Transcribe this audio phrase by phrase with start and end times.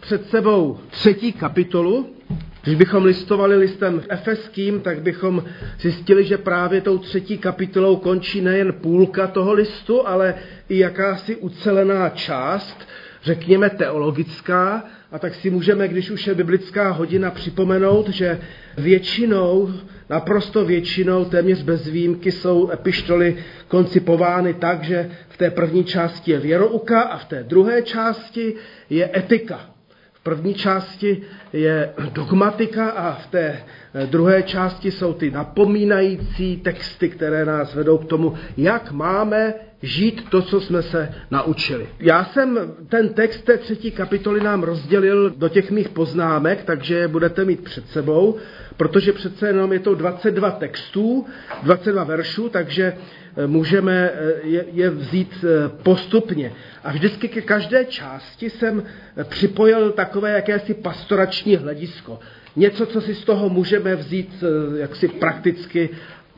[0.00, 2.06] Před sebou třetí kapitolu.
[2.62, 5.44] Když bychom listovali listem efeským, tak bychom
[5.80, 10.34] zjistili, že právě tou třetí kapitolou končí nejen půlka toho listu, ale
[10.68, 12.88] i jakási ucelená část,
[13.22, 14.84] řekněme teologická,
[15.16, 18.40] a tak si můžeme, když už je biblická hodina, připomenout, že
[18.76, 19.72] většinou,
[20.10, 23.36] naprosto většinou, téměř bez výjimky, jsou epištoly
[23.68, 28.54] koncipovány tak, že v té první části je věrouka a v té druhé části
[28.90, 29.70] je etika.
[30.26, 31.22] První části
[31.52, 33.62] je dogmatika a v té
[34.06, 40.42] druhé části jsou ty napomínající texty, které nás vedou k tomu, jak máme žít to,
[40.42, 41.88] co jsme se naučili.
[42.00, 47.08] Já jsem ten text té třetí kapitoly nám rozdělil do těch mých poznámek, takže je
[47.08, 48.36] budete mít před sebou,
[48.76, 51.26] protože přece jenom je to 22 textů,
[51.62, 54.32] 22 veršů, takže eh, můžeme eh,
[54.72, 56.52] je, vzít eh, postupně.
[56.84, 58.82] A vždycky ke každé části jsem
[59.24, 62.18] připojil takové jakési pastorační hledisko.
[62.56, 64.44] Něco, co si z toho můžeme vzít
[64.76, 65.88] jaksi prakticky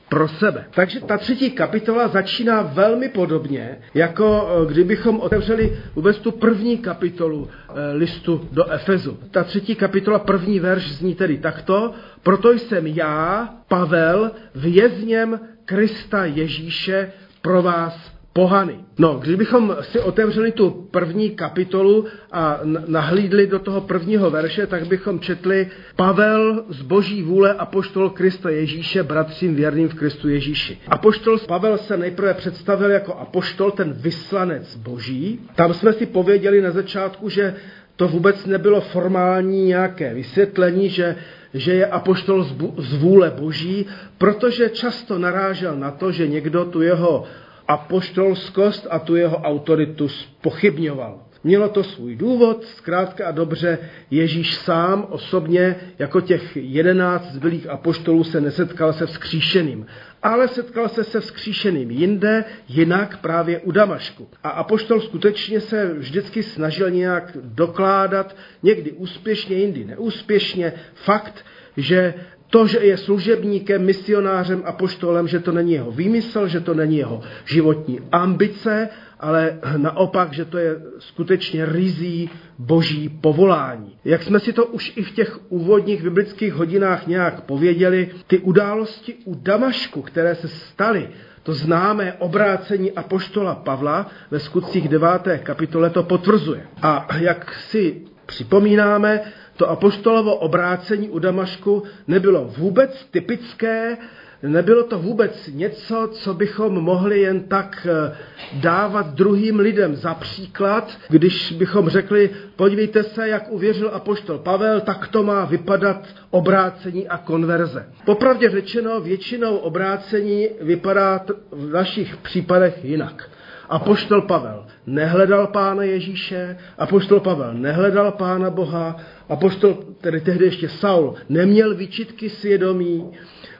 [0.08, 0.64] pro sebe.
[0.74, 7.48] Takže ta třetí kapitola začíná velmi podobně, jako eh, kdybychom otevřeli vůbec tu první kapitolu
[7.48, 9.18] eh, listu do Efezu.
[9.30, 11.92] Ta třetí kapitola, první verš zní tedy takto,
[12.22, 18.74] proto jsem já, Pavel, vězněm Krista Ježíše pro vás pohany.
[18.98, 25.20] No, kdybychom si otevřeli tu první kapitolu a nahlídli do toho prvního verše, tak bychom
[25.20, 30.78] četli Pavel z boží vůle apoštol Krista Ježíše, bratřím věrným v Kristu Ježíši.
[30.88, 35.40] Apoštol Pavel se nejprve představil jako apoštol, ten vyslanec boží.
[35.54, 37.54] Tam jsme si pověděli na začátku, že
[37.96, 41.16] to vůbec nebylo formální nějaké vysvětlení, že
[41.58, 42.46] že je apoštol
[42.78, 43.86] z vůle boží,
[44.18, 47.24] protože často narážel na to, že někdo tu jeho
[47.68, 51.27] apoštolskost a tu jeho autoritu spochybňoval.
[51.44, 53.78] Mělo to svůj důvod, zkrátka a dobře,
[54.10, 59.86] Ježíš sám osobně jako těch jedenáct zbylých apoštolů se nesetkal se vzkříšeným,
[60.22, 64.28] ale setkal se se vzkříšeným jinde, jinak právě u Damašku.
[64.42, 71.44] A apoštol skutečně se vždycky snažil nějak dokládat, někdy úspěšně, jindy neúspěšně, fakt,
[71.76, 72.14] že
[72.50, 76.96] to, že je služebníkem, misionářem a poštolem, že to není jeho výmysl, že to není
[76.96, 78.88] jeho životní ambice,
[79.20, 83.98] ale naopak, že to je skutečně rizí boží povolání.
[84.04, 89.14] Jak jsme si to už i v těch úvodních biblických hodinách nějak pověděli, ty události
[89.24, 91.08] u Damašku, které se staly,
[91.42, 95.08] to známé obrácení apoštola Pavla ve skutcích 9.
[95.42, 96.62] kapitole to potvrzuje.
[96.82, 99.20] A jak si připomínáme,
[99.56, 103.96] to apoštolovo obrácení u Damašku nebylo vůbec typické,
[104.42, 108.16] nebylo to vůbec něco, co bychom mohli jen tak eh,
[108.52, 115.08] dávat druhým lidem za příklad, když bychom řekli, podívejte se, jak uvěřil apoštol Pavel, tak
[115.08, 117.86] to má vypadat obrácení a konverze.
[118.04, 123.30] Popravdě řečeno, většinou obrácení vypadá v našich případech jinak.
[123.68, 128.96] Apoštol Pavel nehledal pána Ježíše, apoštol Pavel nehledal pána Boha,
[129.28, 133.12] apoštol, tedy tehdy ještě Saul, neměl vyčitky svědomí,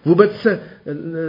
[0.04, 0.60] vůbec se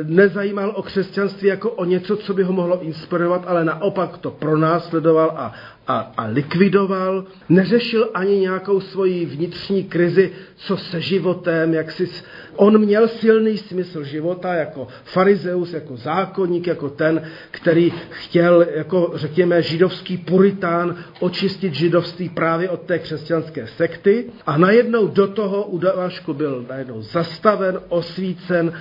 [0.03, 5.33] nezajímal o křesťanství jako o něco, co by ho mohlo inspirovat, ale naopak to pronásledoval
[5.37, 5.53] a,
[5.89, 7.25] a, a likvidoval.
[7.49, 12.09] Neřešil ani nějakou svoji vnitřní krizi, co se životem, jak si
[12.55, 19.61] On měl silný smysl života jako farizeus, jako zákonník, jako ten, který chtěl, jako řekněme,
[19.61, 24.25] židovský puritán očistit židovství právě od té křesťanské sekty.
[24.45, 28.73] A najednou do toho u Damašku byl najednou zastaven, osvícen,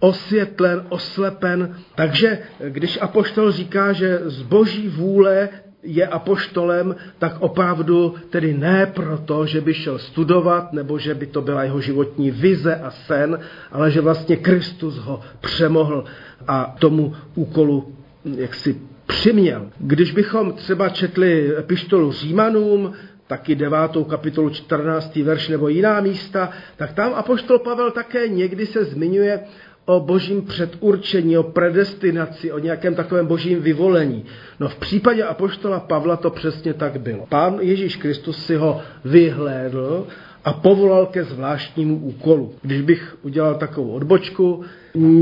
[0.00, 1.76] osvětlen, oslepen.
[1.94, 2.38] Takže
[2.68, 5.48] když apoštol říká, že z boží vůle
[5.86, 11.42] je apoštolem, tak opravdu tedy ne proto, že by šel studovat, nebo že by to
[11.42, 13.38] byla jeho životní vize a sen,
[13.72, 16.04] ale že vlastně Kristus ho přemohl
[16.48, 17.92] a tomu úkolu
[18.36, 18.76] jaksi
[19.06, 19.70] přiměl.
[19.78, 22.92] Když bychom třeba četli epištolu Římanům,
[23.26, 25.16] taky devátou kapitolu 14.
[25.16, 29.40] verš nebo jiná místa, tak tam apoštol Pavel také někdy se zmiňuje
[29.86, 34.24] o božím předurčení, o predestinaci, o nějakém takovém božím vyvolení.
[34.60, 37.26] No v případě apoštola Pavla to přesně tak bylo.
[37.28, 40.06] Pán Ježíš Kristus si ho vyhlédl
[40.44, 42.54] a povolal ke zvláštnímu úkolu.
[42.62, 44.64] Když bych udělal takovou odbočku,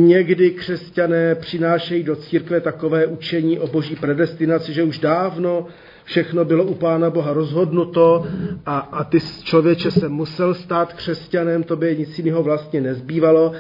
[0.07, 5.67] někdy křesťané přinášejí do církve takové učení o boží predestinaci, že už dávno
[6.05, 8.27] všechno bylo u Pána Boha rozhodnuto
[8.67, 13.53] a, a ty člověče se musel stát křesťanem, to by nic jiného vlastně nezbývalo,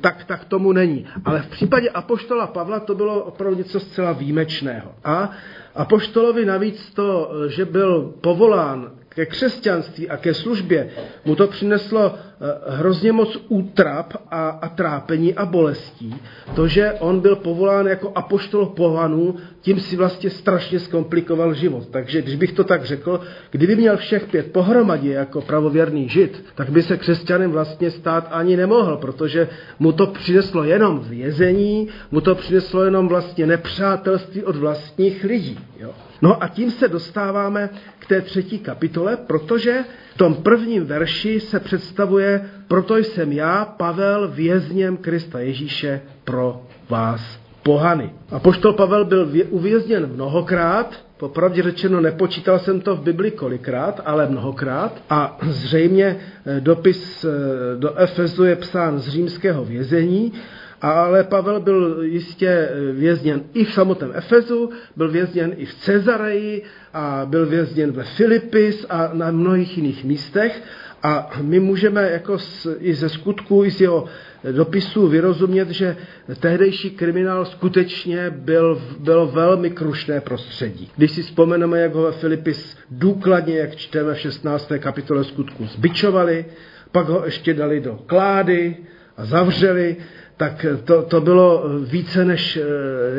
[0.00, 1.06] tak, tak tomu není.
[1.24, 4.92] Ale v případě Apoštola Pavla to bylo opravdu něco zcela výjimečného.
[5.04, 5.30] A
[5.74, 10.88] Apoštolovi navíc to, že byl povolán ke křesťanství a ke službě,
[11.24, 16.14] mu to přineslo eh, hrozně moc útrap a, a trápení a bolestí.
[16.54, 21.88] To, že on byl povolán jako apoštol pohanů, tím si vlastně strašně zkomplikoval život.
[21.90, 23.20] Takže když bych to tak řekl,
[23.50, 28.56] kdyby měl všech pět pohromadě jako pravověrný žid, tak by se křesťanem vlastně stát ani
[28.56, 29.48] nemohl, protože
[29.78, 35.58] mu to přineslo jenom vězení, mu to přineslo jenom vlastně nepřátelství od vlastních lidí.
[35.80, 35.90] Jo.
[36.22, 39.84] No a tím se dostáváme k té třetí kapitole, protože
[40.14, 47.40] v tom prvním verši se představuje, proto jsem já, Pavel, vězněm Krista Ježíše pro vás
[47.62, 48.10] pohany.
[48.30, 54.26] A poštol Pavel byl uvězněn mnohokrát, popravdě řečeno nepočítal jsem to v Bibli kolikrát, ale
[54.28, 55.02] mnohokrát.
[55.10, 56.16] A zřejmě
[56.46, 57.30] eh, dopis eh,
[57.78, 60.32] do Efezu je psán z římského vězení
[60.82, 66.62] ale Pavel byl jistě vězněn i v samotném Efezu, byl vězněn i v Cezareji
[66.94, 70.62] a byl vězněn ve Filipis a na mnohých jiných místech.
[71.02, 74.04] A my můžeme jako z, i ze skutku, i z jeho
[74.52, 75.96] dopisů vyrozumět, že
[76.40, 80.90] tehdejší kriminál skutečně byl, bylo velmi krušné prostředí.
[80.96, 84.72] Když si vzpomeneme, jak ho ve Filipis důkladně, jak čteme v 16.
[84.78, 86.44] kapitole skutku, zbičovali,
[86.92, 88.76] pak ho ještě dali do klády
[89.16, 89.96] a zavřeli,
[90.36, 92.62] tak to, to bylo více než eh,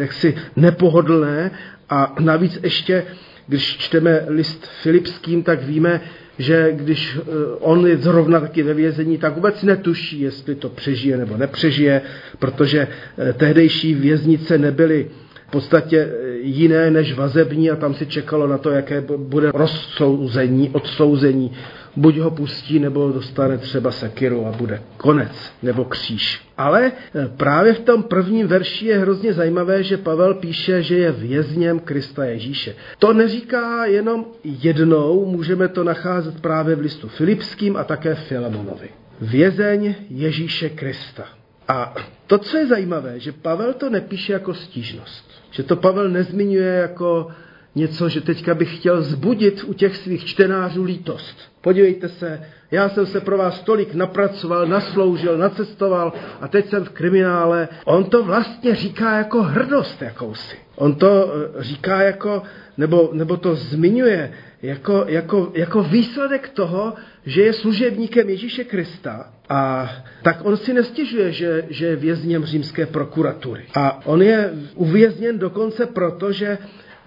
[0.01, 1.51] jaksi nepohodlné.
[1.89, 3.03] A navíc ještě,
[3.47, 6.01] když čteme list Filipským, tak víme,
[6.37, 7.21] že když eh,
[7.59, 12.01] on je zrovna taky ve vězení, tak vůbec netuší, jestli to přežije nebo nepřežije,
[12.39, 12.87] protože
[13.17, 15.07] eh, tehdejší věznice nebyly
[15.47, 16.09] v podstatě
[16.41, 21.51] jiné než vazební a tam si čekalo na to, jaké bude rozsouzení, odsouzení
[21.97, 26.41] buď ho pustí, nebo dostane třeba sekiru a bude konec, nebo kříž.
[26.57, 31.11] Ale eh, právě v tom prvním verši je hrozně zajímavé, že Pavel píše, že je
[31.11, 32.75] vězněm Krista Ježíše.
[32.99, 38.89] To neříká jenom jednou, můžeme to nacházet právě v listu Filipským a také Filemonovi.
[39.21, 41.25] Vězeň Ježíše Krista.
[41.67, 41.95] A
[42.27, 45.31] to, co je zajímavé, že Pavel to nepíše jako stížnost.
[45.51, 47.27] Že to Pavel nezmiňuje jako
[47.77, 51.37] něco, že teďka bych chtěl zbudit u těch svých čtenářů lítost.
[51.61, 52.41] Podívejte se,
[52.71, 57.67] já jsem se pro vás tolik napracoval, nasloužil, nacestoval a teď jsem v kriminále.
[57.85, 60.55] On to vlastně říká jako hrdost jakousi.
[60.75, 62.43] On to eh, říká jako,
[62.77, 66.93] nebo, nebo to zmiňuje jako, jako, jako výsledek toho,
[67.25, 69.89] že je služebníkem Ježíše Krista a
[70.23, 73.63] tak on si nestěžuje, že, že je vězněm římské prokuratury.
[73.75, 76.57] A on je uvězněn dokonce proto, že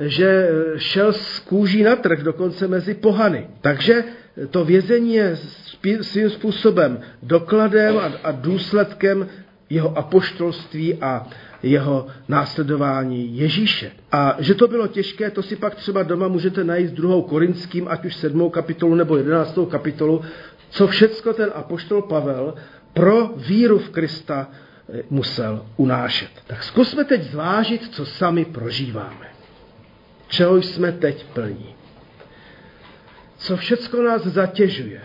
[0.01, 3.47] že šel z kůží na trh, dokonce mezi pohany.
[3.61, 4.05] Takže
[4.51, 5.37] to vězení je
[6.01, 9.29] svým způsobem dokladem a, a důsledkem
[9.71, 11.27] jeho apoštolství a
[11.63, 13.91] jeho následování Ježíše.
[14.13, 18.05] A že to bylo těžké, to si pak třeba doma můžete najít druhou korinským, ať
[18.05, 20.23] už sedmou kapitolu nebo jedenáctou kapitolu,
[20.71, 22.55] co všecko ten apoštol Pavel
[22.93, 26.31] pro víru v Krista eh, musel unášet.
[26.47, 29.30] Tak zkusme teď zvážit, co sami prožíváme
[30.31, 31.75] čeho jsme teď plní.
[33.39, 35.01] Co všecko nás zatěžuje,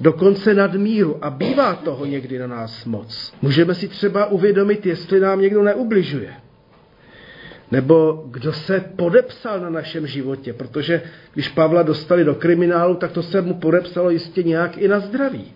[0.00, 3.34] dokonce nadmíru a bývá toho někdy na nás moc.
[3.42, 6.34] Můžeme si třeba uvědomit, jestli nám někdo neubližuje.
[7.70, 11.02] Nebo kdo se podepsal na našem životě, protože
[11.34, 15.52] když Pavla dostali do kriminálu, tak to se mu podepsalo jistě nějak i na zdraví.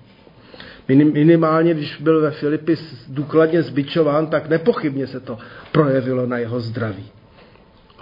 [0.88, 2.76] Minimálně, když byl ve Filipi
[3.08, 5.38] důkladně zbičován, tak nepochybně se to
[5.72, 7.10] projevilo na jeho zdraví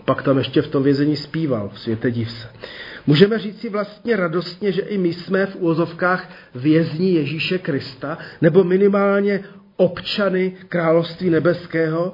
[0.06, 2.48] pak tam ještě v tom vězení zpíval, v světě div se.
[3.06, 8.64] Můžeme říct si vlastně radostně, že i my jsme v úvozovkách vězní Ježíše Krista, nebo
[8.64, 9.44] minimálně
[9.76, 12.12] občany království nebeského,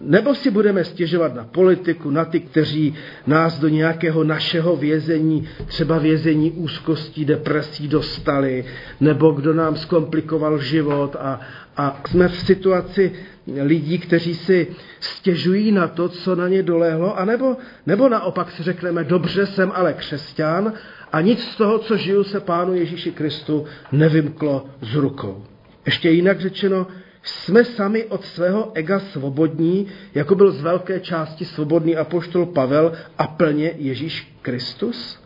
[0.00, 2.94] nebo si budeme stěžovat na politiku, na ty, kteří
[3.26, 8.64] nás do nějakého našeho vězení, třeba vězení úzkostí, depresí dostali,
[9.00, 11.40] nebo kdo nám zkomplikoval život a,
[11.76, 13.12] a jsme v situaci
[13.46, 14.66] lidí, kteří si
[15.00, 17.56] stěžují na to, co na ně dolehlo, anebo,
[17.86, 20.72] nebo naopak si řekneme, dobře, jsem ale křesťan
[21.12, 25.44] a nic z toho, co žiju, se Pánu Ježíši Kristu nevymklo z rukou.
[25.86, 26.86] Ještě jinak řečeno,
[27.22, 33.26] jsme sami od svého ega svobodní, jako byl z velké části svobodný apoštol Pavel a
[33.26, 35.22] plně Ježíš Kristus?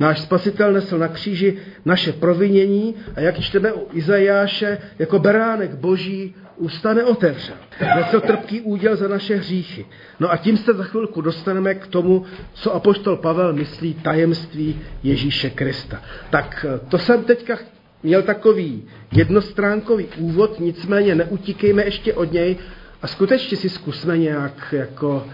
[0.00, 6.34] Náš spasitel nesl na kříži naše provinění a jak čteme u Izajáše, jako beránek boží
[6.58, 7.56] ústa neotevřel.
[7.96, 9.86] Nesl trpký úděl za naše hříchy.
[10.20, 15.50] No a tím se za chvilku dostaneme k tomu, co apoštol Pavel myslí tajemství Ježíše
[15.50, 16.02] Krista.
[16.30, 17.58] Tak eh, to jsem teďka
[18.02, 22.56] měl takový jednostránkový úvod, nicméně neutíkejme ještě od něj
[23.02, 25.26] a skutečně si zkusme nějak jako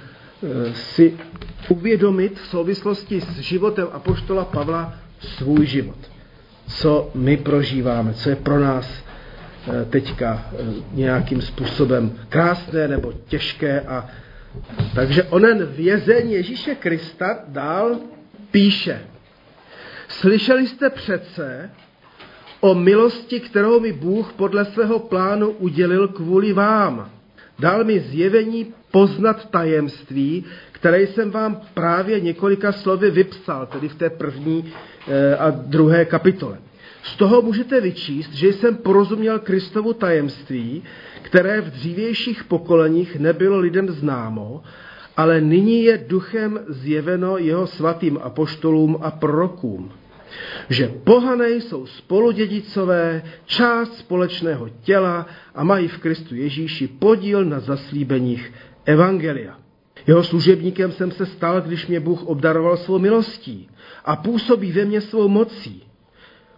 [0.43, 1.15] e, si
[1.69, 5.99] uvědomit v souvislosti s životem apoštola Pavla, svůj život.
[6.69, 9.04] Co my prožíváme, co je pro nás eh,
[9.91, 13.81] teďka eh, nějakým způsobem krásné nebo těžké.
[13.81, 14.07] A,
[14.95, 17.97] takže onen vězeň Ježíše Krista dál
[18.51, 19.01] píše.
[20.09, 21.71] Slyšeli jste přece
[22.61, 27.11] o milosti, kterou mi Bůh podle svého plánu udělil kvůli vám.
[27.59, 34.11] Dal mi zjevení poznat tajemství, které jsem vám právě několika slovy vypsal, tedy v té
[34.11, 34.73] první
[35.09, 36.59] eh, a druhé kapitole.
[37.05, 40.83] Z toho můžete vyčíst, že jsem porozuměl Kristovu tajemství,
[41.23, 44.63] které v dřívějších pokoleních nebylo lidem známo,
[45.17, 49.91] ale nyní je duchem zjeveno jeho svatým apoštolům a prorokům
[50.71, 58.53] že pohané jsou spoludědicové, část společného těla a mají v Kristu Ježíši podíl na zaslíbeních
[58.85, 59.59] Evangelia.
[60.07, 63.69] Jeho služebníkem jsem se stal, když mě Bůh obdaroval svou milostí
[64.05, 65.83] a působí ve mně svou mocí.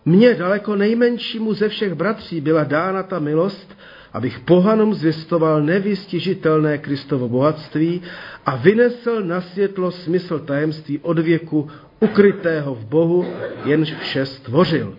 [0.09, 3.79] Mně daleko nejmenšímu ze všech bratří byla dána ta milost,
[4.13, 8.03] abych pohanům zvěstoval nevystižitelné Kristovo bohatství
[8.47, 11.69] a vynesl na světlo smysl tajemství od věku
[12.01, 13.27] ukrytého v Bohu,
[13.65, 14.97] jenž vše stvořil.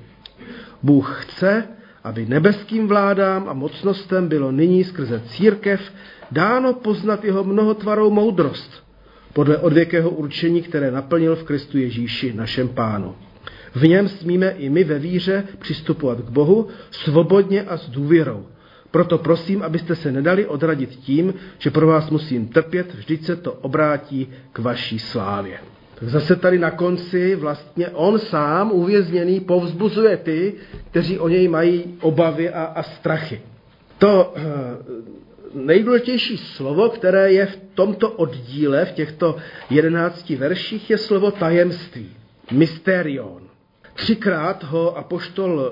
[0.83, 1.67] Bůh chce,
[2.03, 5.91] aby nebeským vládám a mocnostem bylo nyní skrze církev
[6.31, 8.83] dáno poznat jeho mnohotvarou moudrost,
[9.33, 13.15] podle odvěkého určení, které naplnil v Kristu Ježíši, našem pánu.
[13.75, 18.45] V něm smíme i my ve víře přistupovat k Bohu svobodně a s důvěrou.
[18.91, 23.53] Proto prosím, abyste se nedali odradit tím, že pro vás musím trpět, vždyť se to
[23.53, 25.57] obrátí k vaší slávě.
[25.99, 30.53] Tak zase tady na konci vlastně on sám uvězněný povzbuzuje ty,
[30.91, 33.41] kteří o něj mají obavy a, a strachy.
[33.97, 34.41] To eh,
[35.53, 39.35] nejdůležitější slovo, které je v tomto oddíle, v těchto
[39.69, 42.09] jedenácti verších, je slovo tajemství.
[42.51, 43.46] Mysterion.
[43.97, 45.69] Třikrát ho apoštol e,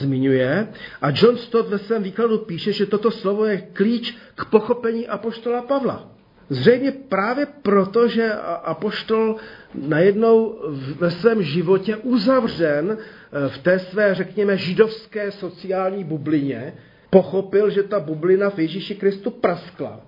[0.00, 0.68] zmiňuje
[1.02, 5.62] a John Stott ve svém výkladu píše, že toto slovo je klíč k pochopení apoštola
[5.62, 6.08] Pavla.
[6.48, 8.32] Zřejmě právě proto, že
[8.64, 9.36] apoštol
[9.74, 10.58] najednou
[10.98, 16.74] ve svém životě uzavřen e, v té své, řekněme, židovské sociální bublině,
[17.10, 20.00] pochopil, že ta bublina v Ježíši Kristu praskla.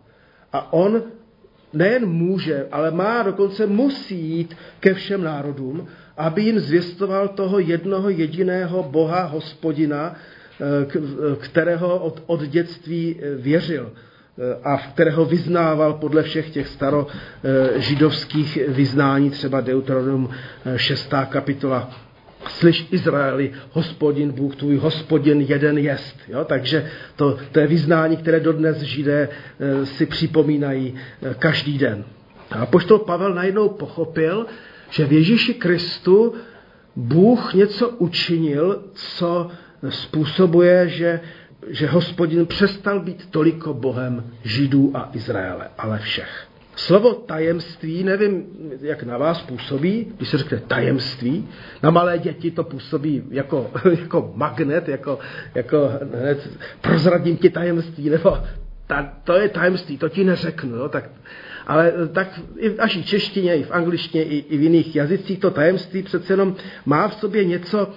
[0.53, 1.03] A on
[1.73, 5.87] nejen může, ale má, dokonce musí jít ke všem národům,
[6.17, 10.17] aby jim zvěstoval toho jednoho jediného Boha, hospodina, e,
[11.37, 13.93] kterého od, od dětství e, věřil
[14.65, 20.31] a v kterého vyznával podle všech těch starožidovských vyznání, třeba Deuteronom
[20.77, 21.15] 6.
[21.29, 21.91] kapitola.
[22.49, 26.17] Slyš Izraeli, hospodin Bůh tvůj, hospodin jeden jest.
[26.29, 26.45] Jo?
[26.45, 29.29] Takže to, to je vyznání, které dodnes židé
[29.61, 32.05] e, si připomínají e, každý den.
[32.51, 34.47] A poštol Pavel najednou pochopil,
[34.91, 36.35] že v Ježíši Kristu
[36.97, 39.51] Bůh něco učinil, co
[39.89, 41.21] způsobuje, že
[41.69, 46.47] že hospodin přestal být toliko bohem Židů a Izraele, ale všech.
[46.77, 48.45] Slovo tajemství, nevím,
[48.81, 51.49] jak na vás působí, když se řekne tajemství.
[51.83, 55.19] Na malé děti to působí jako, jako magnet, jako,
[55.55, 56.51] jako hned,
[56.81, 58.39] prozradím ti tajemství, nebo
[58.87, 60.77] ta, to je tajemství, to ti neřeknu.
[60.77, 61.11] Jo, tak,
[61.67, 65.51] ale tak i v naší češtině, i v angličtině, i, i v jiných jazycích to
[65.51, 67.91] tajemství přece jenom má v sobě něco,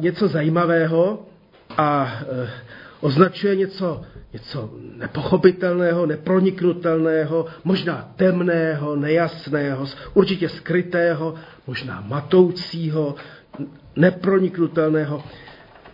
[0.00, 1.26] něco zajímavého
[1.76, 2.50] a e,
[3.00, 11.34] označuje něco, něco nepochopitelného, neproniknutelného, možná temného, nejasného, určitě skrytého,
[11.66, 13.14] možná matoucího,
[13.96, 15.24] neproniknutelného.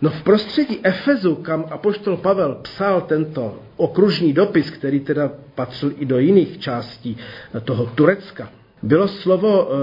[0.01, 6.05] No v prostředí Efezu, kam apoštol Pavel psal tento okružní dopis, který teda patřil i
[6.05, 7.17] do jiných částí
[7.63, 8.49] toho Turecka,
[8.83, 9.75] bylo slovo e,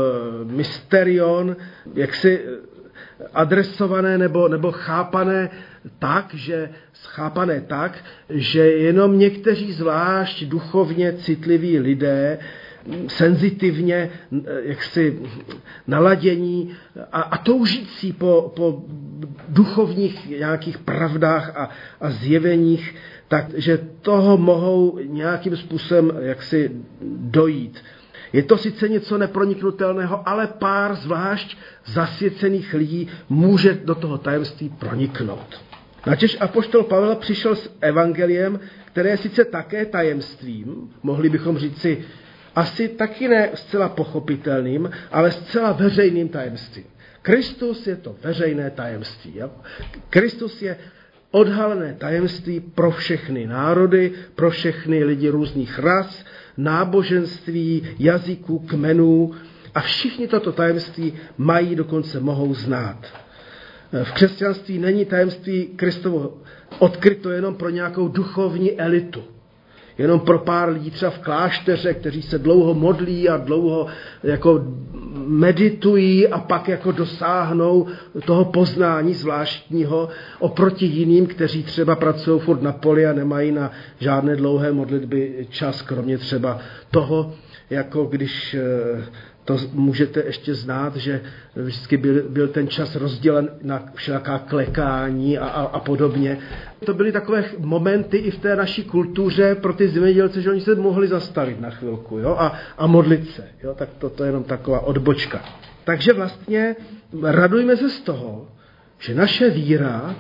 [0.45, 1.57] mysterion,
[1.95, 2.45] jaksi
[3.35, 5.51] adresované nebo, nebo chápané
[5.99, 12.39] tak, že schápané tak, že jenom někteří zvlášť duchovně citliví lidé
[13.09, 14.11] senzitivně
[14.63, 15.19] jaksi
[15.87, 16.71] naladění
[17.13, 18.83] a, a toužící po, po
[19.49, 21.69] duchovních nějakých pravdách a,
[22.01, 22.95] a zjeveních,
[23.29, 26.71] takže toho mohou nějakým způsobem jaksi
[27.17, 27.83] dojít.
[28.33, 31.57] Je to sice něco neproniknutelného, ale pár zvlášť
[31.87, 35.61] zasvěcených lidí může do toho tajemství proniknout.
[36.07, 42.05] Načež apoštol Pavel přišel s evangeliem, které je sice také tajemstvím, mohli bychom říci
[42.57, 46.85] asi taky ne zcela pochopitelným, ale zcela veřejným tajemstvím.
[47.23, 49.37] Kristus je to veřejné tajemství.
[49.37, 49.51] Jo?
[50.11, 50.77] Kristus je
[51.31, 56.25] odhalené tajemství pro všechny národy, pro všechny lidi různých ras,
[56.63, 59.33] náboženství, jazyků, kmenů.
[59.75, 63.07] A všichni toto tajemství mají, dokonce mohou znát.
[64.05, 66.39] V křesťanství není tajemství Kristovo
[66.79, 69.25] odkryto jenom pro nějakou duchovní elitu
[70.01, 73.87] jenom pro pár lidí třeba v klášteře, kteří se dlouho modlí a dlouho
[74.23, 74.65] jako
[75.27, 77.87] meditují a pak jako dosáhnou
[78.25, 84.37] toho poznání zvláštního oproti jiným, kteří třeba pracují furt na poli a nemají na žádné
[84.37, 86.59] dlouhé modlitby čas, kromě třeba
[86.91, 87.33] toho,
[87.71, 89.05] jako když eh,
[89.51, 91.21] to můžete ještě znát, že
[91.57, 96.39] vždycky byl, byl ten čas rozdělen na všelaká klekání a, a, a podobně.
[96.85, 100.75] To byly takové momenty i v té naší kultuře pro ty zemědělce, že oni se
[100.75, 103.45] mohli zastavit na chvilku jo, a, a modlit se.
[103.63, 105.45] Jo, tak to, to je jenom taková odbočka.
[105.85, 106.77] Takže vlastně
[107.23, 108.49] radujme se z toho,
[108.99, 110.15] že naše víra,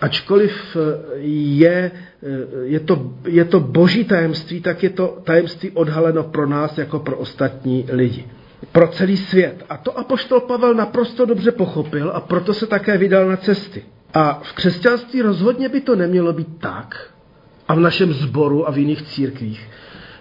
[0.00, 0.76] ačkoliv
[1.54, 1.90] je,
[2.62, 7.16] je, to, je to boží tajemství, tak je to tajemství odhaleno pro nás jako pro
[7.16, 8.26] ostatní lidi
[8.72, 9.64] pro celý svět.
[9.68, 13.84] A to apoštol Pavel naprosto dobře pochopil a proto se také vydal na cesty.
[14.14, 17.12] A v křesťanství rozhodně by to nemělo být tak,
[17.68, 19.68] a v našem sboru a v jiných církvích,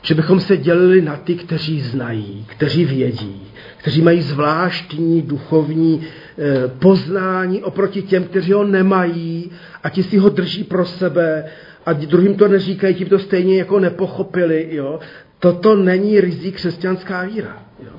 [0.02, 3.42] že bychom se dělili na ty, kteří znají, kteří vědí,
[3.78, 9.52] kteří mají zvláštní duchovní eh, poznání oproti těm, kteří ho nemají
[9.84, 11.46] a ti si ho drží pro sebe
[11.86, 14.68] a druhým to neříkají, ti to stejně jako nepochopili.
[14.72, 15.00] Jo?
[15.40, 17.64] Toto není rizí křesťanská víra.
[17.84, 17.92] Jo?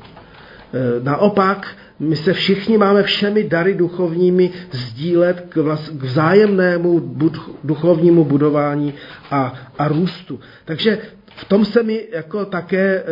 [0.75, 1.67] Eh, naopak,
[1.99, 8.95] my se všichni máme všemi dary duchovními sdílet k, vlast, k vzájemnému bud, duchovnímu budování
[9.31, 10.41] a, a růstu.
[10.65, 10.99] Takže
[11.37, 13.05] v tom se mi jako také e,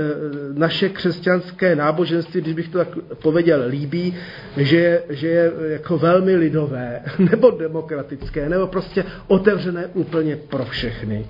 [0.52, 2.88] naše křesťanské náboženství, když bych to tak
[3.22, 4.14] pověděl, líbí,
[4.56, 7.00] že, že je jako velmi lidové,
[7.30, 11.26] nebo demokratické, nebo prostě otevřené úplně pro všechny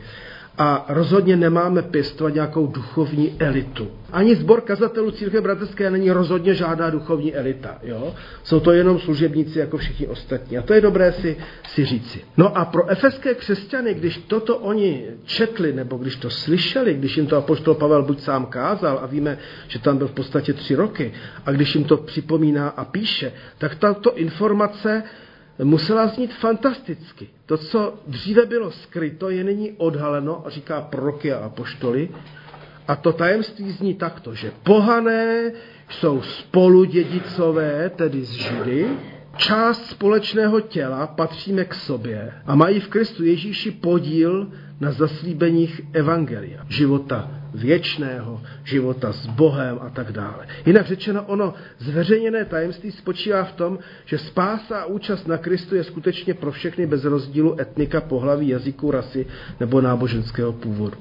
[0.62, 3.88] a rozhodně nemáme pěstovat nějakou duchovní elitu.
[4.12, 7.78] Ani zbor kazatelů církve bratrské není rozhodně žádná duchovní elita.
[7.82, 8.14] Jo?
[8.44, 10.58] Jsou to jenom služebníci jako všichni ostatní.
[10.58, 11.36] A to je dobré si,
[11.68, 12.20] si říci.
[12.36, 17.26] No a pro efeské křesťany, když toto oni četli, nebo když to slyšeli, když jim
[17.26, 21.12] to apoštol Pavel buď sám kázal, a víme, že tam byl v podstatě tři roky,
[21.46, 25.02] a když jim to připomíná a píše, tak tato informace
[25.64, 27.28] musela znít fantasticky.
[27.46, 32.08] To, co dříve bylo skryto, je nyní odhaleno, a říká proroky a apoštoly.
[32.88, 35.52] A to tajemství zní takto, že pohané
[35.88, 38.88] jsou spolu dědicové, tedy z Židy,
[39.36, 44.48] část společného těla patříme k sobě a mají v Kristu Ježíši podíl
[44.80, 50.46] na zaslíbeních Evangelia, života věčného, života s Bohem a tak dále.
[50.66, 55.84] Jinak řečeno, ono zveřejněné tajemství spočívá v tom, že spása a účast na Kristu je
[55.84, 59.26] skutečně pro všechny bez rozdílu etnika, pohlaví, jazyku, rasy
[59.60, 60.96] nebo náboženského původu.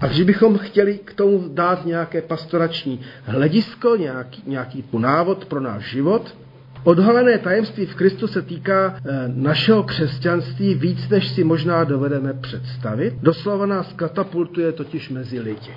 [0.00, 5.90] A když bychom chtěli k tomu dát nějaké pastorační hledisko, nějaký, nějaký návod pro náš
[5.90, 6.36] život,
[6.84, 13.14] Odhalené tajemství v Kristu se týká eh, našeho křesťanství víc, než si možná dovedeme představit.
[13.22, 15.72] Doslova nás katapultuje totiž mezi lidi.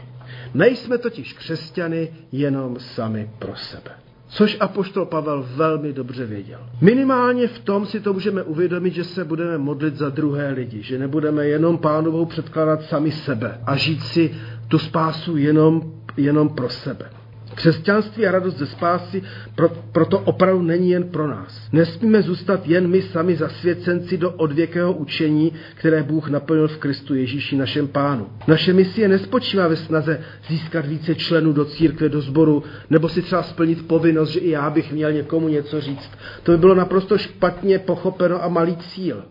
[0.53, 3.91] Nejsme totiž křesťany jenom sami pro sebe.
[4.27, 6.59] Což apoštol Pavel velmi dobře věděl.
[6.81, 10.99] Minimálně v tom si to můžeme uvědomit, že se budeme modlit za druhé lidi, že
[10.99, 14.35] nebudeme jenom pánovou předkládat sami sebe a žít si
[14.67, 17.16] tu spásu jenom, jenom pro sebe.
[17.57, 19.23] Křesťanství a radost ze spásy
[19.55, 21.61] pro, proto opravdu není jen pro nás.
[21.71, 27.55] Nesmíme zůstat jen my sami zasvěcenci do odvěkého učení, které Bůh naplnil v Kristu Ježíši
[27.57, 28.29] našem pánu.
[28.47, 33.43] Naše misie nespočívá ve snaze získat více členů do církve, do sboru, nebo si třeba
[33.43, 36.11] splnit povinnost, že i já bych měl někomu něco říct.
[36.43, 39.23] To by bylo naprosto špatně pochopeno a malý cíl.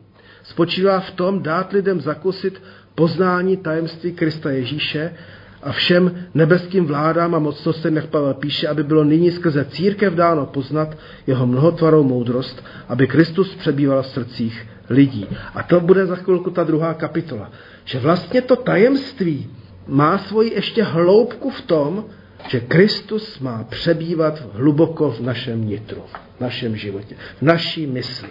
[0.42, 2.62] Spočívá v tom dát lidem zakusit
[2.94, 5.12] poznání tajemství Krista Ježíše
[5.66, 10.46] a všem nebeským vládám a mocnostem, jak Pavel píše, aby bylo nyní skrze církev dáno
[10.46, 15.26] poznat jeho mnohotvarou moudrost, aby Kristus přebýval v srdcích lidí.
[15.54, 17.50] A to bude za chvilku ta druhá kapitola.
[17.84, 19.50] Že vlastně to tajemství
[19.86, 22.04] má svoji ještě hloubku v tom,
[22.48, 26.02] že Kristus má přebývat hluboko v našem nitru,
[26.36, 28.28] v našem životě, v naší mysli,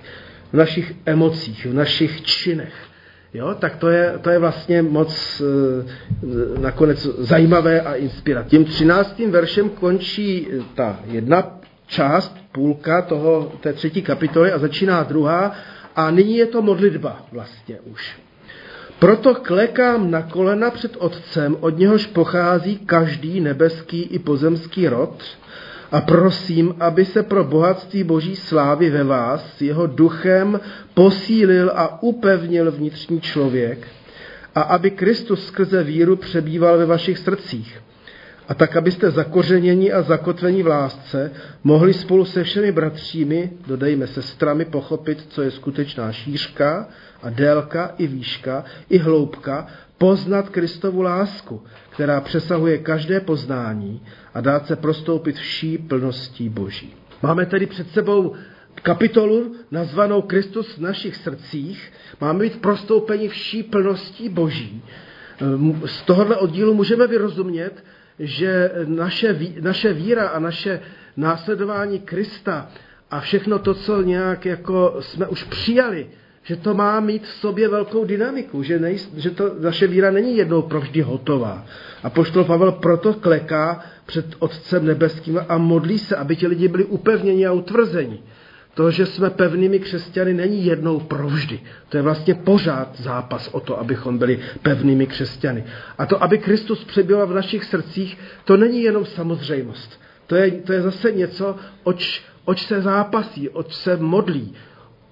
[0.51, 2.73] v našich emocích, v našich činech
[3.33, 8.65] Jo, tak to je, to je vlastně moc e, nakonec zajímavé a inspirativní.
[8.65, 15.55] Tím třináctým veršem končí ta jedna část, půlka toho, té třetí kapitoly a začíná druhá
[15.95, 18.17] a nyní je to modlitba vlastně už.
[18.99, 25.23] Proto klekám na kolena před Otcem, od něhož pochází každý nebeský i pozemský rod,
[25.91, 30.59] a prosím, aby se pro bohatství boží slávy ve vás jeho duchem
[30.93, 33.87] posílil a upevnil vnitřní člověk
[34.55, 37.81] a aby Kristus skrze víru přebýval ve vašich srdcích.
[38.47, 41.31] a tak, abyste zakořenění a zakotvení v lásce
[41.63, 46.87] mohli spolu se všemi bratřími, dodejme sestrami, pochopit, co je skutečná šířka
[47.23, 49.67] a délka i výška i hloubka,
[49.97, 54.01] poznat Kristovu lásku, která přesahuje každé poznání
[54.33, 56.93] a dát se prostoupit vší plností Boží.
[57.21, 58.35] Máme tedy před sebou
[58.81, 61.91] kapitolu nazvanou Kristus v našich srdcích.
[62.21, 64.83] Máme být prostoupeni vší plností Boží.
[65.85, 67.83] Z tohohle oddílu můžeme vyrozumět,
[68.19, 70.79] že naše, naše víra a naše
[71.17, 72.69] následování Krista
[73.11, 76.07] a všechno to, co nějak jako jsme už přijali,
[76.45, 80.37] že to má mít v sobě velkou dynamiku, že, nej, že to, naše víra není
[80.37, 81.65] jednou provždy hotová.
[82.03, 86.85] A poštol Pavel proto kleká před Otcem nebeským a modlí se, aby ti lidi byli
[86.85, 88.19] upevněni a utvrzeni.
[88.73, 91.59] To, že jsme pevnými křesťany, není jednou provždy.
[91.89, 95.63] To je vlastně pořád zápas o to, abychom byli pevnými křesťany.
[95.97, 100.01] A to, aby Kristus přebyl v našich srdcích, to není jenom samozřejmost.
[100.27, 104.55] To je, to je zase něco, oč, oč se zápasí, oč se modlí.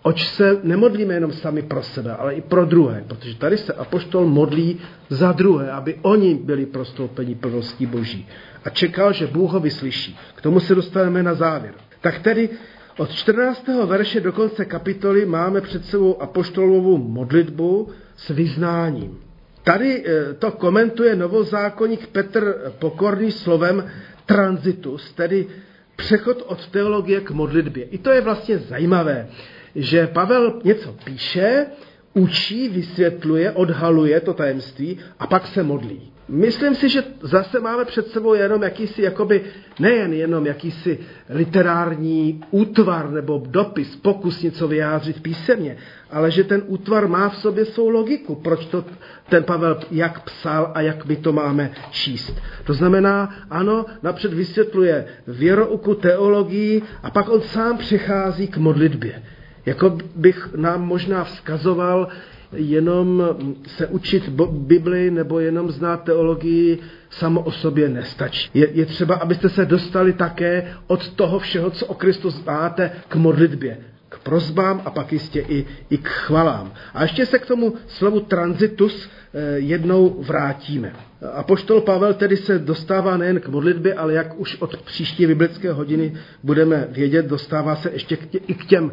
[0.04, 4.28] Oč se nemodlíme jenom sami pro sebe, ale i pro druhé, protože tady se apoštol
[4.28, 8.28] modlí za druhé, aby oni byli prostoupeni plností Boží.
[8.66, 10.18] A čekal, že Bůh ho vyslyší.
[10.36, 11.74] K tomu se dostaneme na závěr.
[12.02, 12.50] Tak tedy
[12.98, 13.68] od 14.
[13.86, 19.18] verše do konce kapitoly máme před sebou apoštolovou modlitbu s vyznáním.
[19.63, 23.84] Tady eh, to komentuje novozákonník Petr Pokorný slovem
[24.26, 25.48] transitus, tedy
[25.96, 27.84] přechod od teologie k modlitbě.
[27.84, 29.28] I to je vlastně zajímavé,
[29.75, 31.65] že Pavel něco píše,
[32.13, 36.13] učí, vysvětluje, odhaluje to tajemství a pak se modlí.
[36.27, 39.41] Myslím si, že zase máme před sebou jenom jakýsi, jakoby,
[39.79, 45.77] nejen jenom jakýsi literární útvar nebo dopis, pokus něco vyjádřit písemně,
[46.12, 48.86] ale že ten útvar má v sobě svou logiku, proč to
[49.29, 52.33] ten Pavel jak psal a jak my to máme číst.
[52.63, 59.23] To znamená, ano, napřed vysvětluje věrouku, teologii a pak on sám přechází k modlitbě.
[59.65, 62.08] Jako bych nám možná vzkazoval,
[62.56, 63.23] jenom
[63.67, 68.49] se učit Bibli nebo jenom znát teologii samo o sobě nestačí.
[68.54, 73.15] Je, je třeba, abyste se dostali také od toho všeho, co o Kristu znáte, k
[73.15, 73.78] modlitbě,
[74.10, 76.73] k prozbám a pak jistě i, i k chvalám.
[76.93, 80.93] A ještě se k tomu slovu transitus eh, jednou vrátíme.
[81.34, 85.71] A poštol Pavel tedy se dostává nejen k modlitbě, ale jak už od příští biblické
[85.71, 88.91] hodiny budeme vědět, dostává se ještě k tě, i k těm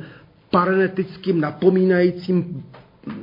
[0.50, 2.64] parenetickým napomínajícím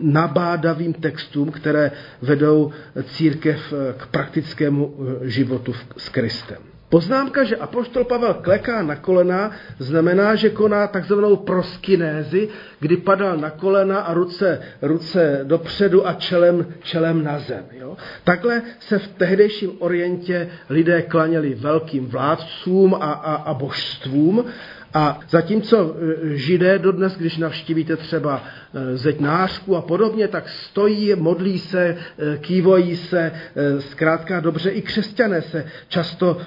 [0.02, 2.72] nabádavým textům, které vedou
[3.04, 6.58] církev k praktickému eh, životu s Kristem.
[6.90, 13.50] Poznámka, že apoštol Pavel kleká na kolena, znamená, že koná takzvanou proskinézi, kdy padal na
[13.50, 17.66] kolena a ruce, ruce dopředu a čelem, čelem na zem.
[17.72, 17.98] Jo?
[18.24, 24.46] Takhle se v tehdejším orientě lidé klaněli velkým vládcům a, a, a božstvům
[24.94, 31.60] a zatímco e, židé dodnes, když navštívíte třeba e, zeďnářku a podobně, tak stojí, modlí
[31.60, 33.32] se, e, kývojí se,
[33.80, 36.38] zkrátka dobře i křesťané se často,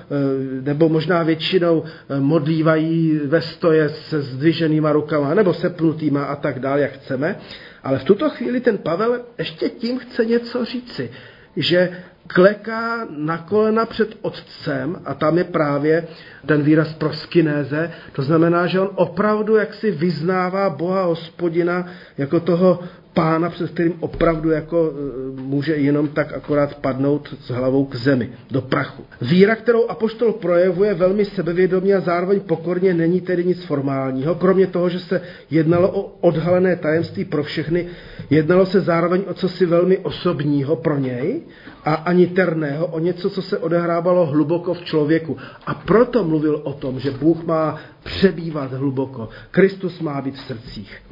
[0.61, 1.85] nebo možná většinou
[2.19, 7.37] modlívají ve stoje se zdviženýma rukama, nebo sepnutýma a tak dále, jak chceme.
[7.83, 11.11] Ale v tuto chvíli ten Pavel ještě tím chce něco říci,
[11.57, 11.91] že
[12.27, 16.07] kleká na kolena před otcem a tam je právě
[16.47, 17.91] ten výraz proskinéze.
[18.13, 21.87] To znamená, že on opravdu jaksi vyznává Boha hospodina
[22.19, 22.81] jako toho
[23.21, 28.31] pána, před kterým opravdu jako e, může jenom tak akorát padnout s hlavou k zemi,
[28.51, 29.05] do prachu.
[29.21, 34.89] Víra, kterou apoštol projevuje velmi sebevědomě a zároveň pokorně, není tedy nic formálního, kromě toho,
[34.89, 37.87] že se jednalo o odhalené tajemství pro všechny,
[38.31, 41.41] jednalo se zároveň o cosi velmi osobního pro něj
[41.85, 45.37] a ani terného, o něco, co se odehrávalo hluboko v člověku.
[45.67, 49.29] A proto mluvil o tom, že Bůh má přebývat hluboko.
[49.51, 51.03] Kristus má být v srdcích.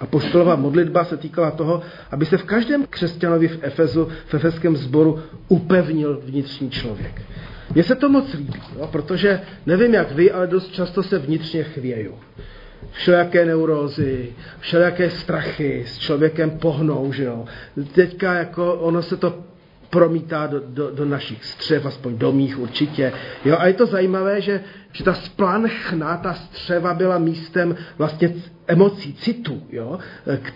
[0.00, 4.76] A poštolová modlitba se týkala toho, aby se v každém křesťanovi v Efezu, v efeském
[4.76, 7.22] sboru upevnil vnitřní člověk.
[7.74, 11.62] Mně se to moc líbí, jo, protože nevím jak vy, ale dost často se vnitřně
[11.64, 12.14] chvěju.
[12.90, 17.44] Všelijaké neurózy, všelijaké strachy s člověkem pohnou, že jo.
[17.92, 19.45] Teďka jako ono se to
[19.90, 23.12] promítá do, do, do našich střev, aspoň do mých určitě.
[23.44, 24.60] Jo, a je to zajímavé, že,
[24.92, 28.34] že ta splanchna, ta střeva byla místem vlastně
[28.66, 29.98] emocí, citu, jo?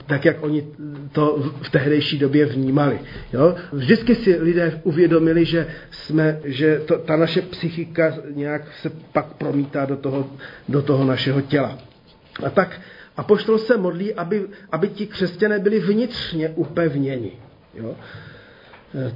[0.07, 0.67] tak jak oni
[1.13, 3.01] to v tehdejší době vnímali.
[3.33, 3.55] Jo?
[3.73, 9.85] Vždycky si lidé uvědomili, že, jsme, že to, ta naše psychika nějak se pak promítá
[9.85, 10.31] do toho,
[10.69, 11.79] do toho našeho těla.
[12.47, 12.81] A tak
[13.17, 17.33] a poštol se modlí, aby, aby ti křesťané byli vnitřně upevněni.
[17.75, 17.97] Jo?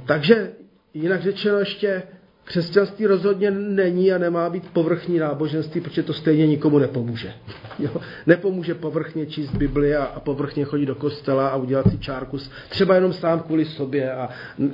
[0.05, 0.51] Takže
[0.93, 2.03] jinak řečeno ještě
[2.45, 7.33] Křesťanství rozhodně není a nemá být povrchní náboženství, protože to stejně nikomu nepomůže.
[7.79, 7.89] Jo?
[8.25, 12.37] Nepomůže povrchně číst Bibli a, a povrchně chodit do kostela a udělat si čárku,
[12.69, 14.29] třeba jenom sám kvůli sobě, a,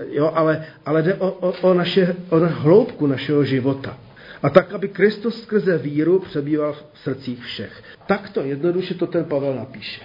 [0.10, 0.32] jo?
[0.34, 3.98] Ale, ale jde o, o, o, naše, o hloubku našeho života.
[4.44, 7.84] A tak, aby Kristus skrze víru přebýval v srdcích všech.
[8.06, 10.02] Takto jednoduše to ten Pavel napíše.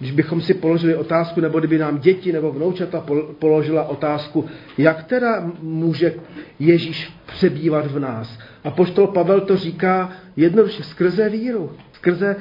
[0.00, 3.06] Když bychom si položili otázku, nebo kdyby nám děti nebo vnoučata
[3.38, 4.44] položila otázku,
[4.78, 6.14] jak teda může
[6.58, 8.38] Ježíš přebývat v nás.
[8.64, 12.36] A poštol Pavel to říká jednoduše skrze víru, skrze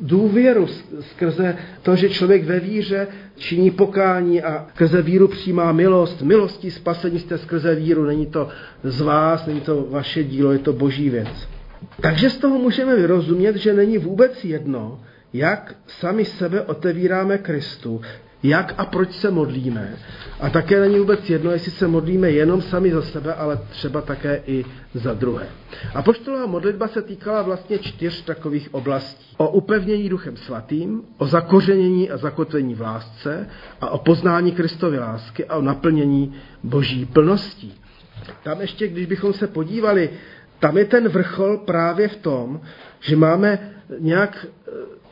[0.00, 0.66] důvěru,
[1.00, 6.22] skrze to, že člověk ve víře činí pokání a skrze víru přijímá milost.
[6.22, 8.48] Milostí spasení jste skrze víru, není to
[8.82, 11.48] z vás, není to vaše dílo, je to boží věc.
[12.00, 15.00] Takže z toho můžeme vyrozumět, že není vůbec jedno,
[15.32, 18.00] jak sami sebe otevíráme Kristu,
[18.42, 19.96] jak a proč se modlíme.
[20.40, 24.42] A také není vůbec jedno, jestli se modlíme jenom sami za sebe, ale třeba také
[24.46, 24.64] i
[24.94, 25.46] za druhé.
[25.94, 29.34] A poštolová modlitba se týkala vlastně čtyř takových oblastí.
[29.36, 33.48] O upevnění duchem svatým, o zakořenění a zakotvení v lásce
[33.80, 37.74] a o poznání Kristovy lásky a o naplnění boží plností.
[38.42, 40.10] Tam ještě, když bychom se podívali,
[40.58, 42.60] tam je ten vrchol právě v tom,
[43.00, 44.46] že máme nějak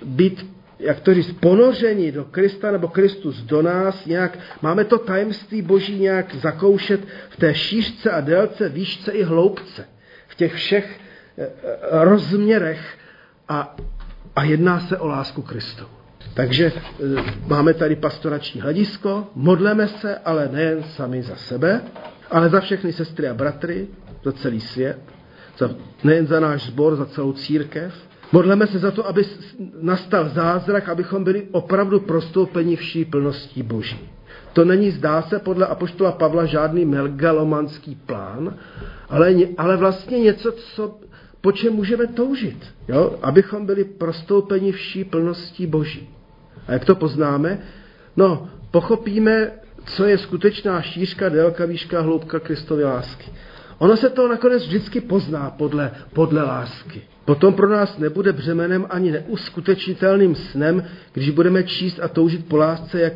[0.05, 0.47] být,
[0.79, 5.99] jak to říct, ponoření do Krista nebo Kristus do nás, nějak, máme to tajemství Boží
[5.99, 9.85] nějak zakoušet v té šířce a délce, výšce i hloubce,
[10.29, 11.01] v těch všech
[11.39, 12.99] eh, eh, rozměrech
[13.49, 13.77] a,
[14.37, 15.85] a jedná se o lásku Kristu.
[16.35, 16.83] Takže eh,
[17.47, 21.81] máme tady pastorační hledisko, modleme se, ale nejen sami za sebe,
[22.31, 23.87] ale za všechny sestry a bratry,
[24.25, 24.99] za celý svět,
[25.59, 25.71] za,
[26.05, 29.25] nejen za náš sbor, za celou církev, Modleme se za to, aby
[29.81, 34.09] nastal zázrak, abychom byli opravdu prostoupeni vší plností Boží.
[34.53, 38.57] To není, zdá se, podle apoštola Pavla žádný megalomanský plán,
[39.09, 40.99] ale, ale vlastně něco, co,
[41.41, 42.67] po čem můžeme toužit.
[42.89, 43.19] Jo?
[43.23, 46.09] Abychom byli prostoupeni vší plností Boží.
[46.67, 47.59] A jak to poznáme?
[48.17, 49.51] No, pochopíme,
[49.85, 53.31] co je skutečná šířka, délka, výška, hloubka Kristovy lásky.
[53.79, 57.03] Ono se to nakonec vždycky pozná podle, podle lásky.
[57.25, 63.01] Potom pro nás nebude břemenem ani neuskutečnitelným snem, když budeme číst a toužit po lásce,
[63.01, 63.13] jak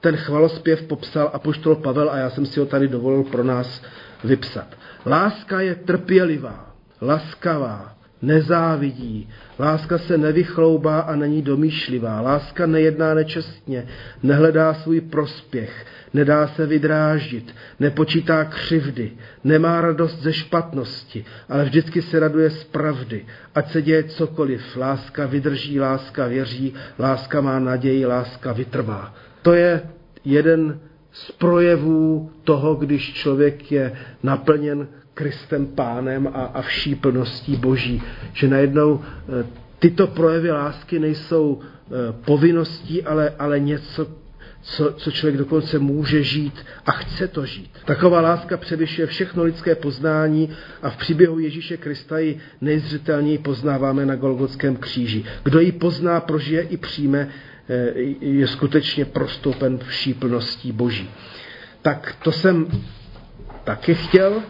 [0.00, 3.82] ten chvalospěv popsal apoštol Pavel a já jsem si ho tady dovolil pro nás
[4.24, 4.66] vypsat.
[5.06, 9.28] Láska je trpělivá, laskavá, nezávidí.
[9.58, 12.20] Láska se nevychloubá a není domýšlivá.
[12.20, 13.86] Láska nejedná nečestně,
[14.22, 19.12] nehledá svůj prospěch, nedá se vydráždit, nepočítá křivdy,
[19.44, 23.26] nemá radost ze špatnosti, ale vždycky se raduje z pravdy.
[23.54, 29.14] Ať se děje cokoliv, láska vydrží, láska věří, láska má naději, láska vytrvá.
[29.42, 29.82] To je
[30.24, 30.80] jeden
[31.12, 33.92] z projevů toho, když člověk je
[34.22, 38.02] naplněn Kristem Pánem a, a vší plností Boží.
[38.32, 39.46] Že najednou e,
[39.78, 44.06] tyto projevy lásky nejsou e, povinností, ale, ale něco,
[44.62, 47.70] co, co člověk dokonce může žít a chce to žít.
[47.84, 50.50] Taková láska převyšuje všechno lidské poznání
[50.82, 55.24] a v příběhu Ježíše Krista ji nejzřetelněji poznáváme na Golgotském kříži.
[55.42, 57.28] Kdo ji pozná, prožije i přijme,
[57.68, 61.10] e, je skutečně prostoupen vší plností Boží.
[61.82, 62.66] Tak to jsem
[63.64, 64.42] taky chtěl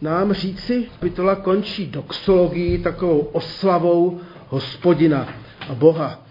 [0.00, 5.28] nám říci, kapitola končí doxologií, takovou oslavou hospodina
[5.68, 6.23] a Boha.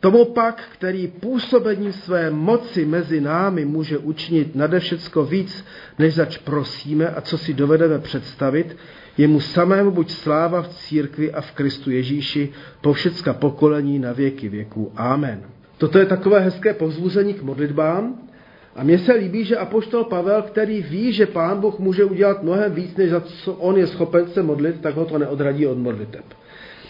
[0.00, 5.64] Tomu pak, který působením své moci mezi námi může učinit nade všecko víc,
[5.98, 8.76] než zač prosíme a co si dovedeme představit,
[9.18, 12.48] jemu samému buď sláva v církvi a v Kristu Ježíši
[12.80, 14.92] po všecka pokolení na věky věků.
[14.96, 15.42] Amen.
[15.78, 18.28] Toto je takové hezké povzbuzení k modlitbám,
[18.76, 22.72] a mně se líbí, že apoštol Pavel, který ví, že pán Bůh může udělat mnohem
[22.72, 26.24] víc, než za co on je schopen se modlit, tak ho to neodradí od modliteb.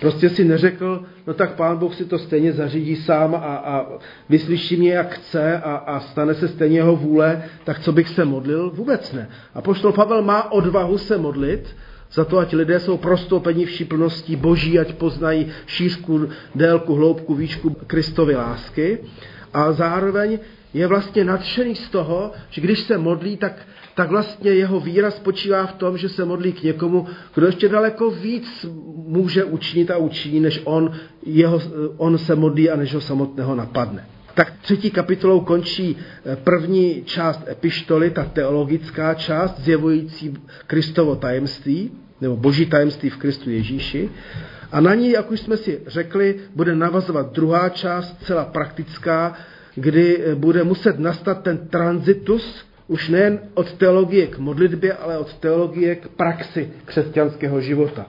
[0.01, 3.87] Prostě si neřekl, no tak pán Bůh si to stejně zařídí sám a, a
[4.29, 8.25] vyslyší mě, jak chce a, a stane se stejně jeho vůle, tak co bych se
[8.25, 8.71] modlil?
[8.71, 9.29] Vůbec ne.
[9.55, 11.77] A poštol Pavel má odvahu se modlit,
[12.13, 17.71] za to, ať lidé jsou prostoupeni vší plností boží, ať poznají šířku, délku, hloubku, výšku
[17.87, 18.99] Kristovy lásky.
[19.55, 20.39] A zároveň
[20.75, 23.53] je vlastně nadšený z toho, že když se modlí, tak,
[23.99, 28.11] tak vlastně jeho víra spočívá v tom, že se modlí k někomu, kdo ještě daleko
[28.11, 30.93] víc může učinit a učiní, než on,
[31.27, 31.63] jeho,
[31.97, 34.07] on se modlí a než ho samotného napadne.
[34.35, 40.35] Tak třetí kapitolou končí eh, první část epištoly, ta teologická část, zjevující
[40.67, 44.11] Kristovo tajemství, nebo boží tajemství v Kristu Ježíši.
[44.73, 49.35] A na ní, jak už jsme si řekli, bude navazovat druhá část, celá praktická,
[49.75, 55.35] kdy eh, bude muset nastat ten transitus už nejen od teologie k modlitbě, ale od
[55.35, 58.07] teologie k praxi křesťanského života.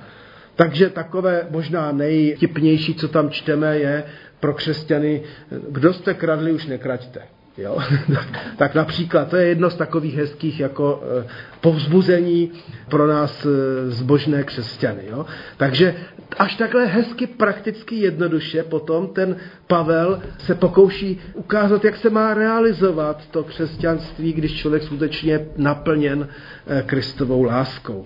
[0.55, 4.03] Takže takové možná nejtipnější, co tam čteme, je
[4.39, 5.23] pro křesťany,
[5.69, 7.21] kdo jste kradli, už nekraďte.
[7.59, 7.77] Jo?
[8.57, 11.27] tak například, to je jedno z takových hezkých jako eh,
[11.61, 12.51] povzbuzení
[12.89, 13.49] pro nás eh,
[13.89, 15.01] zbožné křesťany.
[15.07, 15.25] Jo?
[15.57, 15.95] Takže
[16.37, 19.35] až takhle hezky, prakticky, jednoduše potom ten
[19.67, 26.27] Pavel se pokouší ukázat, jak se má realizovat to křesťanství, když člověk skutečně naplněn
[26.67, 28.05] eh, Kristovou láskou.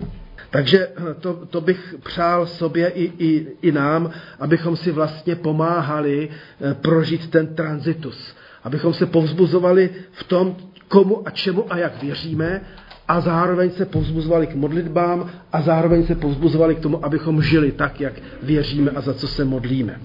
[0.50, 0.88] Takže
[1.20, 6.28] to, to bych přál sobě i, i, i nám, abychom si vlastně pomáhali
[6.80, 8.34] prožít ten transitus
[8.64, 10.56] abychom se povzbuzovali v tom,
[10.88, 12.60] komu a čemu a jak věříme
[13.08, 18.00] a zároveň se povzbuzovali k modlitbám a zároveň se povzbuzovali k tomu, abychom žili tak,
[18.00, 20.00] jak věříme a za co se modlíme.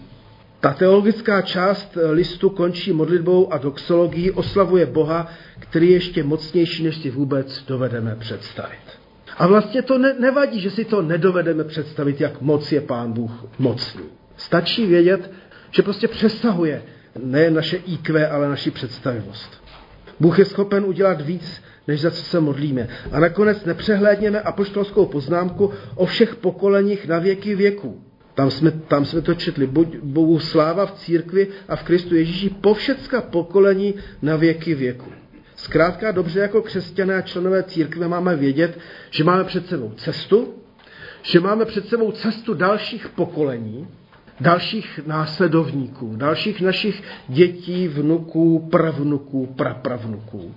[0.59, 5.27] Ta teologická část listu končí modlitbou a doxologií, oslavuje Boha,
[5.59, 8.99] který je ještě mocnější, než si vůbec dovedeme představit.
[9.37, 13.45] A vlastně to ne, nevadí, že si to nedovedeme představit, jak moc je Pán Bůh
[13.59, 14.03] mocný.
[14.37, 15.31] Stačí vědět,
[15.71, 16.81] že prostě přesahuje
[17.23, 19.63] ne naše IQ, ale naši představivost.
[20.19, 22.87] Bůh je schopen udělat víc, než za co se modlíme.
[23.11, 28.01] A nakonec nepřehlédněme apoštolskou poznámku o všech pokoleních na věky věků.
[28.33, 29.67] Tam jsme, tam jsme to četli.
[29.67, 35.11] Buď Bohu sláva v církvi a v Kristu Ježíši po všecka pokolení na věky věku.
[35.55, 38.79] Zkrátka dobře jako křesťané a členové církve máme vědět,
[39.09, 40.53] že máme před sebou cestu,
[41.21, 43.87] že máme před sebou cestu dalších pokolení,
[44.41, 50.55] dalších následovníků, dalších našich dětí, vnuků, pravnuků, prapravnuků.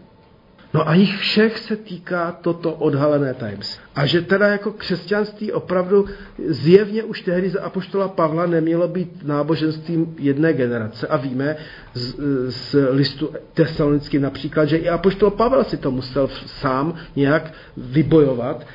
[0.75, 3.85] No a jich všech se týká toto odhalené tajemství.
[3.95, 6.07] A že teda jako křesťanství opravdu
[6.47, 11.07] zjevně už tehdy za apoštola Pavla nemělo být náboženstvím jedné generace.
[11.07, 11.57] A víme
[11.95, 12.15] z,
[12.49, 18.67] z listu tesalonický například, že i apoštol Pavel si to musel sám nějak vybojovat,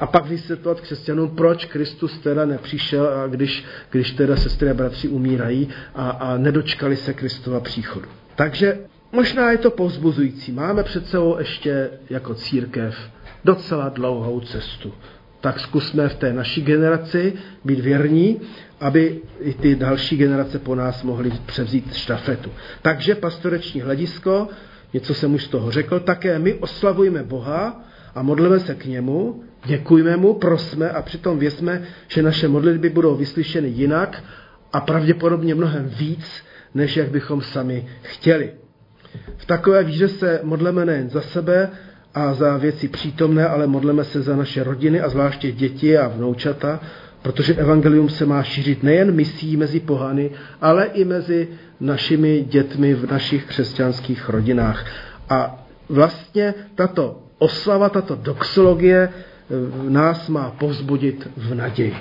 [0.00, 5.08] a pak vysvětlovat křesťanům, proč Kristus teda nepřišel, a když, když teda sestry a bratři
[5.08, 8.08] umírají a, a nedočkali se Kristova příchodu.
[8.36, 8.78] Takže
[9.12, 10.52] možná je to povzbuzující.
[10.52, 13.10] Máme před sebou ještě jako církev
[13.44, 14.92] docela dlouhou cestu.
[15.40, 17.32] Tak zkusme v té naší generaci
[17.64, 18.40] být věrní,
[18.80, 22.50] aby i ty další generace po nás mohly převzít štafetu.
[22.82, 24.48] Takže pastoreční hledisko,
[24.92, 29.44] něco jsem už z toho řekl, také my oslavujeme Boha a modlíme se k němu,
[29.66, 34.24] Děkujme mu, prosme a přitom věsme, že naše modlitby budou vyslyšeny jinak
[34.72, 36.42] a pravděpodobně mnohem víc,
[36.74, 38.52] než jak bychom sami chtěli.
[39.36, 41.70] V takové víře se modleme nejen za sebe
[42.14, 46.80] a za věci přítomné, ale modleme se za naše rodiny a zvláště děti a vnoučata,
[47.22, 51.48] protože evangelium se má šířit nejen misí mezi pohany, ale i mezi
[51.80, 54.86] našimi dětmi v našich křesťanských rodinách.
[55.28, 59.08] A vlastně tato oslava, tato doxologie
[59.88, 61.96] nás má povzbudit v naději.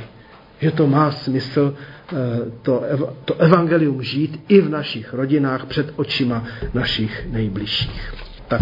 [0.60, 2.16] Že to má smysl eh,
[2.62, 2.84] to,
[3.26, 8.14] to evangelium žít i v našich rodinách před očima našich nejbližších.
[8.48, 8.62] Tak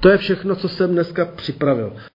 [0.00, 1.92] to je všechno, co jsem dneska připravil.